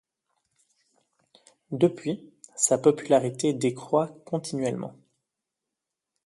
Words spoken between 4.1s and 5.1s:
continuellement.